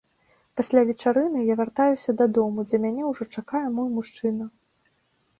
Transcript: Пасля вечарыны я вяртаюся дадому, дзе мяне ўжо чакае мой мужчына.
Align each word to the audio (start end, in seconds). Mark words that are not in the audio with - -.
Пасля 0.59 0.81
вечарыны 0.91 1.43
я 1.49 1.57
вяртаюся 1.59 2.15
дадому, 2.21 2.65
дзе 2.71 2.77
мяне 2.85 3.03
ўжо 3.11 3.27
чакае 3.41 3.61
мой 3.77 3.87
мужчына. 3.99 4.45